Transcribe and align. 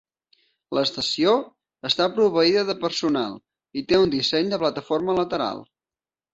L'estació 0.77 1.33
està 1.89 2.07
proveïda 2.15 2.65
de 2.71 2.77
personal 2.87 3.37
i 3.83 3.87
té 3.93 4.03
un 4.07 4.17
disseny 4.19 4.53
de 4.55 4.63
plataforma 4.67 5.21
lateral. 5.23 5.67